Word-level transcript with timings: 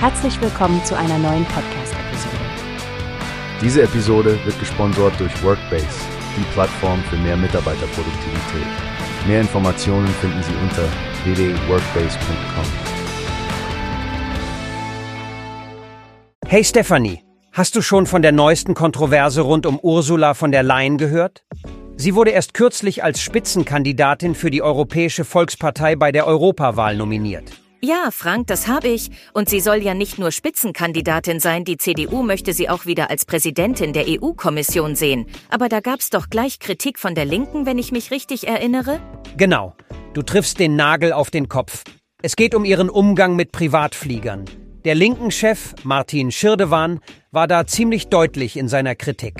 Herzlich 0.00 0.40
willkommen 0.40 0.80
zu 0.84 0.96
einer 0.96 1.18
neuen 1.18 1.44
Podcast-Episode. 1.46 2.36
Diese 3.60 3.82
Episode 3.82 4.38
wird 4.44 4.56
gesponsert 4.60 5.18
durch 5.18 5.42
Workbase, 5.42 5.88
die 6.36 6.44
Plattform 6.52 7.02
für 7.10 7.16
mehr 7.16 7.36
Mitarbeiterproduktivität. 7.36 8.68
Mehr 9.26 9.40
Informationen 9.40 10.06
finden 10.06 10.40
Sie 10.44 10.52
unter 10.62 10.84
www.workbase.com. 11.24 12.64
Hey 16.46 16.62
Stephanie, 16.62 17.24
hast 17.52 17.74
du 17.74 17.82
schon 17.82 18.06
von 18.06 18.22
der 18.22 18.30
neuesten 18.30 18.74
Kontroverse 18.74 19.40
rund 19.40 19.66
um 19.66 19.80
Ursula 19.80 20.34
von 20.34 20.52
der 20.52 20.62
Leyen 20.62 20.98
gehört? 20.98 21.44
Sie 21.96 22.14
wurde 22.14 22.30
erst 22.30 22.54
kürzlich 22.54 23.02
als 23.02 23.20
Spitzenkandidatin 23.20 24.36
für 24.36 24.50
die 24.52 24.62
Europäische 24.62 25.24
Volkspartei 25.24 25.96
bei 25.96 26.12
der 26.12 26.28
Europawahl 26.28 26.96
nominiert. 26.96 27.50
Ja, 27.80 28.10
Frank, 28.10 28.48
das 28.48 28.66
habe 28.66 28.88
ich. 28.88 29.10
Und 29.32 29.48
sie 29.48 29.60
soll 29.60 29.76
ja 29.76 29.94
nicht 29.94 30.18
nur 30.18 30.32
Spitzenkandidatin 30.32 31.38
sein, 31.38 31.64
die 31.64 31.76
CDU 31.76 32.24
möchte 32.24 32.52
sie 32.52 32.68
auch 32.68 32.86
wieder 32.86 33.08
als 33.08 33.24
Präsidentin 33.24 33.92
der 33.92 34.06
EU-Kommission 34.08 34.96
sehen. 34.96 35.26
Aber 35.48 35.68
da 35.68 35.78
gab's 35.78 36.10
doch 36.10 36.28
gleich 36.28 36.58
Kritik 36.58 36.98
von 36.98 37.14
der 37.14 37.24
Linken, 37.24 37.66
wenn 37.66 37.78
ich 37.78 37.92
mich 37.92 38.10
richtig 38.10 38.48
erinnere? 38.48 39.00
Genau, 39.36 39.76
du 40.12 40.22
triffst 40.22 40.58
den 40.58 40.74
Nagel 40.74 41.12
auf 41.12 41.30
den 41.30 41.48
Kopf. 41.48 41.84
Es 42.20 42.34
geht 42.34 42.56
um 42.56 42.64
ihren 42.64 42.90
Umgang 42.90 43.36
mit 43.36 43.52
Privatfliegern. 43.52 44.46
Der 44.84 44.96
linken 44.96 45.30
Chef, 45.30 45.74
Martin 45.84 46.32
Schirdewan, 46.32 46.98
war 47.30 47.46
da 47.46 47.64
ziemlich 47.64 48.08
deutlich 48.08 48.56
in 48.56 48.66
seiner 48.66 48.96
Kritik. 48.96 49.34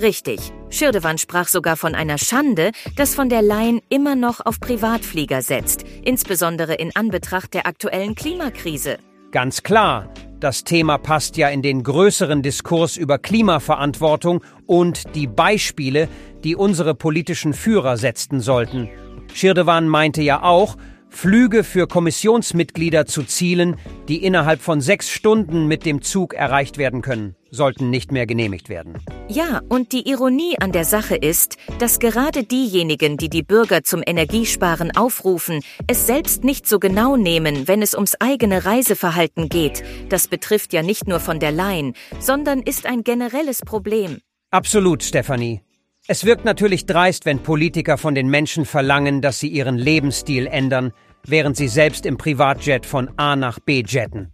Richtig. 0.00 0.52
Schirdewan 0.72 1.18
sprach 1.18 1.48
sogar 1.48 1.76
von 1.76 1.94
einer 1.94 2.16
Schande, 2.16 2.72
dass 2.96 3.14
von 3.14 3.28
der 3.28 3.42
Leyen 3.42 3.82
immer 3.90 4.16
noch 4.16 4.44
auf 4.44 4.58
Privatflieger 4.58 5.42
setzt, 5.42 5.84
insbesondere 6.02 6.74
in 6.74 6.96
Anbetracht 6.96 7.52
der 7.52 7.66
aktuellen 7.66 8.14
Klimakrise. 8.14 8.98
Ganz 9.32 9.62
klar, 9.62 10.08
das 10.40 10.64
Thema 10.64 10.96
passt 10.96 11.36
ja 11.36 11.48
in 11.48 11.60
den 11.60 11.82
größeren 11.82 12.42
Diskurs 12.42 12.96
über 12.96 13.18
Klimaverantwortung 13.18 14.42
und 14.66 15.14
die 15.14 15.26
Beispiele, 15.26 16.08
die 16.42 16.56
unsere 16.56 16.94
politischen 16.94 17.52
Führer 17.52 17.98
setzten 17.98 18.40
sollten. 18.40 18.88
Schirdewan 19.34 19.88
meinte 19.88 20.22
ja 20.22 20.42
auch, 20.42 20.76
Flüge 21.12 21.62
für 21.62 21.86
Kommissionsmitglieder 21.86 23.06
zu 23.06 23.22
Zielen, 23.22 23.76
die 24.08 24.24
innerhalb 24.24 24.60
von 24.60 24.80
sechs 24.80 25.10
Stunden 25.10 25.66
mit 25.68 25.84
dem 25.84 26.02
Zug 26.02 26.34
erreicht 26.34 26.78
werden 26.78 27.02
können, 27.02 27.36
sollten 27.50 27.90
nicht 27.90 28.10
mehr 28.10 28.26
genehmigt 28.26 28.68
werden. 28.68 28.98
Ja, 29.28 29.60
und 29.68 29.92
die 29.92 30.08
Ironie 30.08 30.56
an 30.58 30.72
der 30.72 30.84
Sache 30.84 31.14
ist, 31.14 31.58
dass 31.78 32.00
gerade 32.00 32.44
diejenigen, 32.44 33.18
die 33.18 33.28
die 33.28 33.42
Bürger 33.42 33.84
zum 33.84 34.02
Energiesparen 34.04 34.96
aufrufen, 34.96 35.60
es 35.86 36.06
selbst 36.06 36.44
nicht 36.44 36.66
so 36.66 36.80
genau 36.80 37.16
nehmen, 37.16 37.68
wenn 37.68 37.82
es 37.82 37.94
ums 37.94 38.16
eigene 38.18 38.64
Reiseverhalten 38.64 39.48
geht. 39.48 39.84
Das 40.08 40.28
betrifft 40.28 40.72
ja 40.72 40.82
nicht 40.82 41.06
nur 41.06 41.20
von 41.20 41.38
der 41.38 41.52
Leyen, 41.52 41.92
sondern 42.18 42.60
ist 42.62 42.86
ein 42.86 43.04
generelles 43.04 43.60
Problem. 43.60 44.18
Absolut, 44.50 45.02
Stefanie. 45.02 45.60
Es 46.08 46.24
wirkt 46.24 46.44
natürlich 46.44 46.86
dreist, 46.86 47.26
wenn 47.26 47.44
Politiker 47.44 47.96
von 47.96 48.16
den 48.16 48.28
Menschen 48.28 48.64
verlangen, 48.64 49.22
dass 49.22 49.38
sie 49.38 49.46
ihren 49.46 49.78
Lebensstil 49.78 50.48
ändern, 50.48 50.92
während 51.24 51.56
sie 51.56 51.68
selbst 51.68 52.06
im 52.06 52.16
Privatjet 52.16 52.86
von 52.86 53.10
A 53.18 53.36
nach 53.36 53.60
B 53.60 53.84
jetten. 53.86 54.32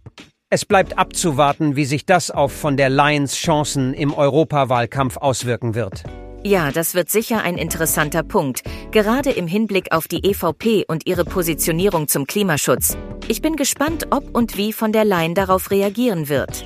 Es 0.49 0.65
bleibt 0.65 0.97
abzuwarten, 0.97 1.75
wie 1.75 1.85
sich 1.85 2.07
das 2.07 2.31
auf 2.31 2.51
von 2.51 2.75
der 2.75 2.89
Lions 2.89 3.35
Chancen 3.35 3.93
im 3.93 4.15
Europawahlkampf 4.15 5.17
auswirken 5.17 5.75
wird. 5.75 6.03
Ja, 6.43 6.71
das 6.71 6.95
wird 6.95 7.11
sicher 7.11 7.43
ein 7.43 7.57
interessanter 7.57 8.23
Punkt, 8.23 8.63
gerade 8.91 9.29
im 9.29 9.45
Hinblick 9.45 9.91
auf 9.91 10.07
die 10.07 10.25
EVP 10.25 10.85
und 10.87 11.05
ihre 11.05 11.23
Positionierung 11.23 12.07
zum 12.07 12.25
Klimaschutz. 12.25 12.97
Ich 13.27 13.43
bin 13.43 13.55
gespannt, 13.55 14.07
ob 14.09 14.35
und 14.35 14.57
wie 14.57 14.73
von 14.73 14.91
der 14.91 15.05
Leyen 15.05 15.35
darauf 15.35 15.69
reagieren 15.69 16.29
wird. 16.29 16.65